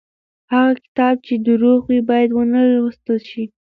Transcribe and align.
هغه 0.51 0.71
کتاب 0.83 1.15
چې 1.25 1.33
دروغ 1.47 1.79
وي 1.89 1.99
بايد 2.09 2.29
ونه 2.33 2.59
لوستل 2.73 3.17
شي. 3.29 3.43